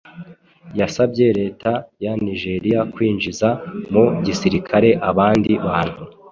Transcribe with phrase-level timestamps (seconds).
[0.79, 1.71] Yasabye leta
[2.03, 3.49] ya Nigeria kwinjiza
[3.91, 6.03] mu gisirikare abandi bantu